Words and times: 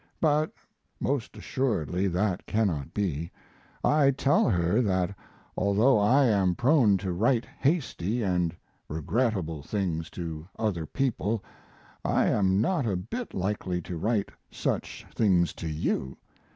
But 0.19 0.51
most 0.99 1.37
assuredly 1.37 2.07
that 2.07 2.47
cannot 2.47 2.91
be. 2.91 3.29
I 3.83 4.09
tell 4.09 4.49
her 4.49 4.81
that 4.81 5.15
although 5.55 5.99
I 5.99 6.25
am 6.25 6.55
prone 6.55 6.97
to 6.97 7.11
write 7.13 7.45
hasty 7.59 8.23
and 8.23 8.55
regrettable 8.89 9.61
things 9.61 10.09
to 10.17 10.47
other 10.57 10.87
people 10.87 11.43
I 12.03 12.25
am 12.29 12.59
not 12.59 12.87
a 12.87 12.95
bit 12.97 13.35
likely 13.35 13.79
to 13.81 13.95
write 13.95 14.29
such 14.49 15.05
things 15.13 15.53
to 15.53 15.67
you. 15.67 16.17